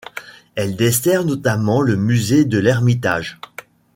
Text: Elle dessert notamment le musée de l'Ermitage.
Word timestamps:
Elle 0.55 0.75
dessert 0.77 1.25
notamment 1.25 1.79
le 1.79 1.95
musée 1.95 2.43
de 2.43 2.57
l'Ermitage. 2.57 3.37